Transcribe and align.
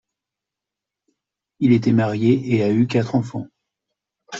Il 1.59 1.73
était 1.73 1.91
marié 1.91 2.55
et 2.55 2.63
a 2.63 2.71
eu 2.71 2.87
quatre 2.87 3.13
enfants. 3.13 3.45